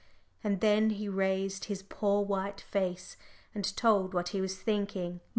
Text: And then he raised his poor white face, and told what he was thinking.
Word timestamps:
And 0.43 0.61
then 0.61 0.89
he 0.89 1.07
raised 1.07 1.65
his 1.65 1.83
poor 1.83 2.23
white 2.25 2.59
face, 2.61 3.17
and 3.53 3.77
told 3.77 4.15
what 4.15 4.29
he 4.29 4.41
was 4.41 4.57
thinking. 4.57 5.19